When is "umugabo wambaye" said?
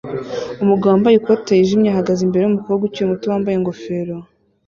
0.63-1.15